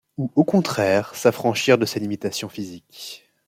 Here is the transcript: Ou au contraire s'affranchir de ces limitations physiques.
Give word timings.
Ou 0.17 0.31
au 0.33 0.43
contraire 0.43 1.13
s'affranchir 1.13 1.77
de 1.77 1.85
ces 1.85 1.99
limitations 1.99 2.49
physiques. 2.49 3.31